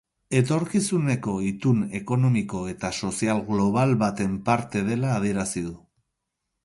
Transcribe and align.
Etorkizuneko 0.37 1.33
itun 1.49 1.83
ekonomiko 1.99 2.61
eta 2.73 2.91
sozial 3.03 3.45
global 3.53 3.95
baten 4.05 4.35
parte 4.49 4.83
dela 4.89 5.13
adierazi 5.19 5.65
du. 5.71 5.77